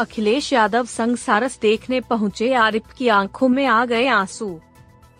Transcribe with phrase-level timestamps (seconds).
[0.00, 4.58] अखिलेश यादव संग सारस देखने पहुँचे, आरिफ की आँखों में आ गए आँसू।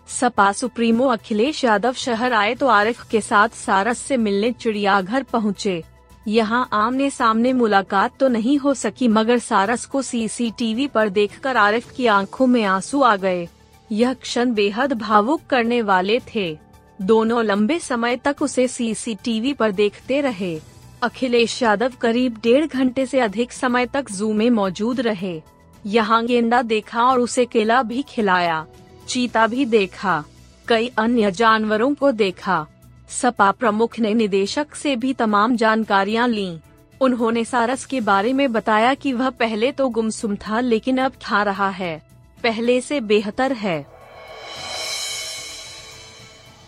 [0.08, 5.82] सपा सुप्रीमो अखिलेश यादव शहर आए तो आरिफ के साथ सारस से मिलने चिड़ियाघर पहुँचे।
[6.28, 11.92] यहाँ आमने सामने मुलाकात तो नहीं हो सकी, मगर सारस को सीसीटीवी पर देखकर आरिफ
[11.92, 13.46] की आँखों में आँसू आ गए।
[13.90, 16.56] यह क्षण बेहद भावुक करने वाले थे।
[17.02, 20.58] दोनों लंबे समय तक उसे सीसीटीवी पर देखते रहे।
[21.02, 25.42] अखिलेश यादव करीब डेढ़ घंटे से अधिक समय तक जू में मौजूद रहे।
[25.86, 28.66] यहाँ गेंदा देखा और उसे केला भी खिलाया।
[29.08, 30.24] चीता भी देखा।
[30.68, 32.66] कई अन्य जानवरों को देखा।
[33.10, 36.58] सपा प्रमुख ने निदेशक से भी तमाम जानकारियाँ ली।
[37.00, 41.42] उन्होंने सारस के बारे में बताया कि वह पहले तो गुमसुम था लेकिन अब खा
[41.42, 42.02] रहा है।
[42.42, 43.86] पहले से बेहतर है।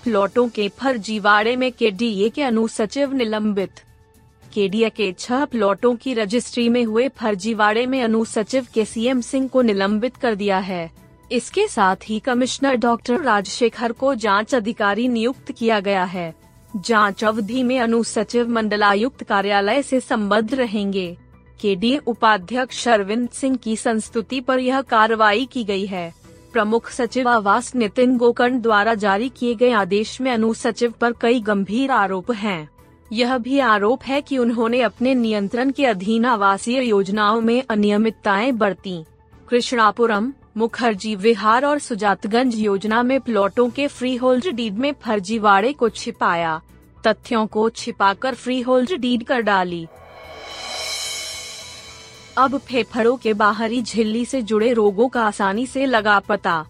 [0.04, 3.70] प्लॉटों के फर्जीवाड़े में के डी के अनुसचिव निलंबित।
[4.54, 9.62] केडिया के छह प्लॉटों की रजिस्ट्री में हुए फर्जीवाड़े में अनुसचिव के सीएम सिंह को
[9.62, 10.90] निलंबित कर दिया है।
[11.32, 16.34] इसके साथ ही कमिश्नर डॉक्टर राजशेखर को जाँच अधिकारी नियुक्त किया गया है।
[16.76, 21.16] जाँच अवधि में अनुसचिव मंडलायुक्त कार्यालय से संबद्ध रहेंगे।
[21.60, 26.12] के डी उपाध्यक्ष अरविंद सिंह की संस्तुति पर यह कार्रवाई की गई है।
[26.52, 31.90] प्रमुख सचिव आवास नितिन गोकर्ण द्वारा जारी किए गए आदेश में अनुसचिव पर कई गंभीर
[31.90, 32.71] आरोप हैं।
[33.12, 39.04] यह भी आरोप है कि उन्होंने अपने नियंत्रण के अधीन आवासीय योजनाओं में अनियमितताएँ बरती।
[39.48, 45.88] कृष्णापुरम, मुखर्जी विहार और सुजातगंज योजना में प्लॉटों के फ्री होल्ड डीड में फर्जीवाड़े को
[45.88, 46.60] छिपाया।
[47.06, 49.86] तथ्यों को छिपाकर फ्री होल्ड डीड कर डाली।
[52.38, 56.66] अब फेफड़ों के बाहरी झिल्ली से जुड़े रोगों का आसानी से लगा पता।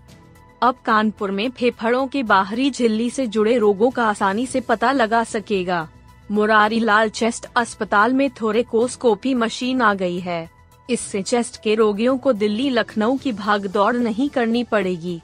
[0.62, 5.24] अब कानपुर में फेफड़ों के बाहरी झिल्ली से जुड़े रोगों का आसानी से पता लगा
[5.24, 5.88] सकेगा।
[6.32, 10.50] मुरारी लाल चेस्ट अस्पताल में थोरेकोस्कोपी मशीन आ गई है।
[10.88, 15.20] इससे चेस्ट के रोगियों को दिल्ली लखनऊ की भाग दौड़ नहीं करनी पड़ेगी।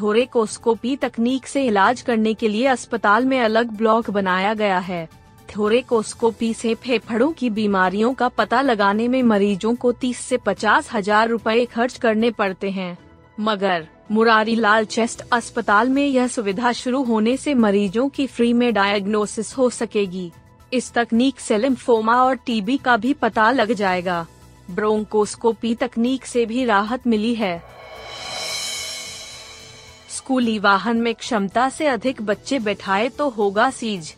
[0.00, 5.08] थोरेकोस्कोपी तकनीक से इलाज करने के लिए अस्पताल में अलग ब्लॉक बनाया गया है।
[5.48, 11.28] थोरेकोस्कोपी से फेफड़ों की बीमारियों का पता लगाने में मरीजों को 30 से पचास हज़ार
[11.28, 12.96] रूपए खर्च करने पड़ते हैं।
[13.40, 18.72] मगर, मुरारी लाल चेस्ट अस्पताल में यह सुविधा शुरू होने से मरीजों की फ्री में
[18.74, 20.30] डायग्नोसिस हो सकेगी।
[20.72, 24.26] इस तकनीक से लिम्फोमा और टीबी का भी पता लग जाएगा।
[24.70, 27.62] ब्रोंकोस्कोपी तकनीक से भी राहत मिली है।
[30.08, 34.14] स्कूली वाहन में क्षमता से अधिक बच्चे बैठाए तो होगा सीज।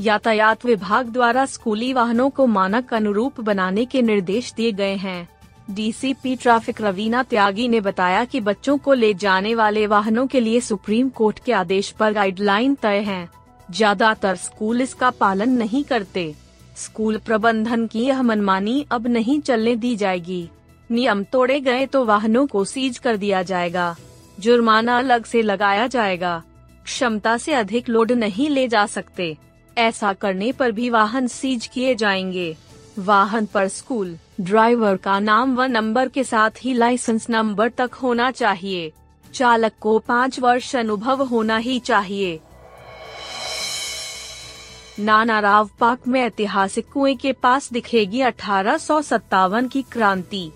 [0.00, 5.28] यातायात विभाग द्वारा स्कूली वाहनों को मानक अनुरूप बनाने के निर्देश दिए गए हैं।
[5.70, 10.60] डीसीपी ट्रैफ़िक रवीना त्यागी ने बताया कि बच्चों को ले जाने वाले वाहनों के लिए
[10.60, 13.28] सुप्रीम कोर्ट के आदेश पर गाइडलाइन तय हैं।
[13.70, 16.34] ज़्यादातर स्कूल इसका पालन नहीं करते।
[16.76, 20.48] स्कूल प्रबंधन की यह मनमानी अब नहीं चलने दी जाएगी।
[20.90, 23.94] नियम तोड़े गए तो वाहनों को सीज कर दिया जाएगा।
[24.40, 26.42] जुर्माना अलग से लगाया जाएगा।
[26.84, 29.36] क्षमता से अधिक लोड नहीं ले जा सकते।
[29.76, 32.56] ऐसा करने पर भी वाहन सीज किए जाएँगे।
[32.98, 38.30] वाहन पर स्कूल ड्राइवर का नाम व नंबर के साथ ही लाइसेंस नंबर तक होना
[38.30, 38.92] चाहिए।
[39.34, 42.38] चालक को पाँच वर्ष अनुभव होना ही चाहिए।
[45.00, 50.50] नाना राव पार्क में ऐतिहासिक कुएँ के पास दिखेगी अठारह सौ सत्तावन की क्रांति।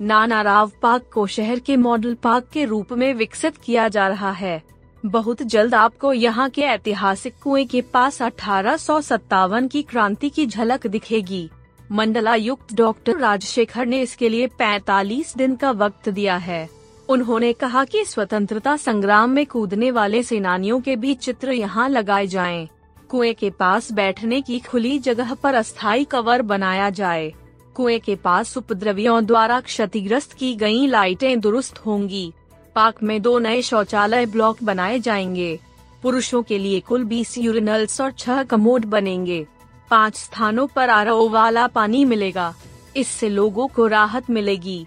[0.00, 4.30] नाना राव पार्क को शहर के मॉडल पार्क के रूप में विकसित किया जा रहा
[4.30, 4.62] है।
[5.04, 10.46] बहुत जल्द आपको यहाँ के ऐतिहासिक कुएँ के पास अठारह सौ सत्तावन की क्रांति की
[10.46, 11.48] झलक दिखेगी।
[11.92, 16.68] मंडलायुक्त डॉक्टर राजशेखर ने इसके लिए 45 दिन का वक्त दिया है।
[17.08, 22.68] उन्होंने कहा कि स्वतंत्रता संग्राम में कूदने वाले सेनानियों के भी चित्र यहाँ लगाए जाएँ।
[23.12, 27.34] कुएँ के पास बैठने की खुली जगह पर अस्थायी कवर बनाया जाए।
[27.74, 32.32] कुएँ के पास उपद्रवियों द्वारा क्षतिग्रस्त की गई लाइटें दुरुस्त होंगी।
[32.74, 35.60] पार्क में दो नए शौचालय ब्लॉक बनाए जाएँगे।
[36.02, 39.46] पुरुषों के लिए कुल बीस यूरिनल्स और छह कमोड बनेंगे।
[39.90, 42.54] पाँच स्थानों पर आर वाला पानी मिलेगा।
[42.96, 44.86] इससे लोगों को राहत मिलेगी।